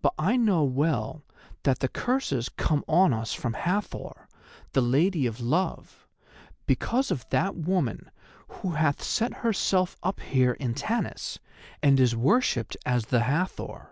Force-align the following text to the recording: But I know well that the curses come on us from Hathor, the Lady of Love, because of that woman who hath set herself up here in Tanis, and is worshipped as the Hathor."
But 0.00 0.14
I 0.20 0.36
know 0.36 0.62
well 0.62 1.24
that 1.64 1.80
the 1.80 1.88
curses 1.88 2.48
come 2.48 2.84
on 2.86 3.12
us 3.12 3.34
from 3.34 3.54
Hathor, 3.54 4.28
the 4.72 4.80
Lady 4.80 5.26
of 5.26 5.40
Love, 5.40 6.06
because 6.64 7.10
of 7.10 7.28
that 7.30 7.56
woman 7.56 8.08
who 8.46 8.74
hath 8.74 9.02
set 9.02 9.38
herself 9.38 9.96
up 10.00 10.20
here 10.20 10.52
in 10.52 10.74
Tanis, 10.74 11.40
and 11.82 11.98
is 11.98 12.14
worshipped 12.14 12.76
as 12.86 13.06
the 13.06 13.22
Hathor." 13.24 13.90